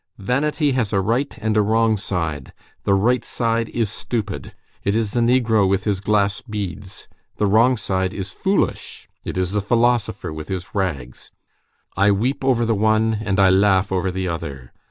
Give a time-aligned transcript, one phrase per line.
[0.17, 2.53] Vanity has a right and a wrong side;
[2.85, 4.51] the right side is stupid,
[4.83, 9.51] it is the negro with his glass beads; the wrong side is foolish, it is
[9.51, 11.29] the philosopher with his rags.
[11.95, 14.73] I weep over the one and I laugh over the other.